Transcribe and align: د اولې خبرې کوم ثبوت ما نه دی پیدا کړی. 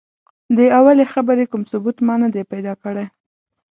د 0.57 0.59
اولې 0.79 1.05
خبرې 1.13 1.45
کوم 1.51 1.63
ثبوت 1.71 1.97
ما 2.07 2.15
نه 2.23 2.27
دی 2.33 2.43
پیدا 2.51 2.73
کړی. 2.83 3.05